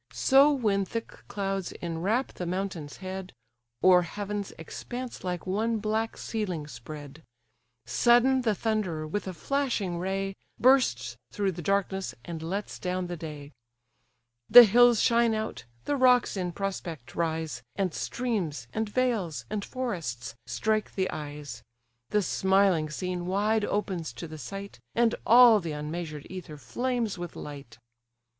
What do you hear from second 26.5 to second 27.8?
flames with light.